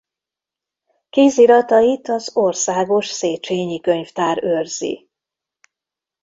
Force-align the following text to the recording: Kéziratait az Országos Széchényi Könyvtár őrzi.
Kéziratait 1.09 2.07
az 2.09 2.31
Országos 2.35 3.07
Széchényi 3.07 3.79
Könyvtár 3.79 4.43
őrzi. 4.43 5.09